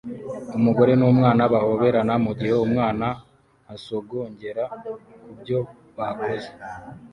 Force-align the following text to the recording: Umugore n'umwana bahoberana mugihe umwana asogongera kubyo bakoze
Umugore 0.57 0.91
n'umwana 0.99 1.43
bahoberana 1.53 2.13
mugihe 2.25 2.55
umwana 2.67 3.07
asogongera 3.75 4.63
kubyo 5.23 5.59
bakoze 5.97 6.49